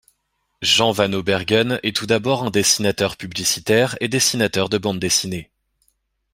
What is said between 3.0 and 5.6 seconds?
publicitaire et dessinateur de bande dessinée.